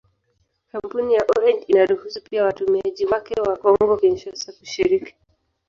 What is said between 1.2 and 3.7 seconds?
Orange inaruhusu pia watumiaji wake wa